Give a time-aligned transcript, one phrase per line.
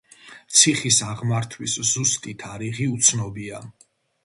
[0.59, 3.63] ციხის აღმართვის ზუსტი თარიღი უცნობია.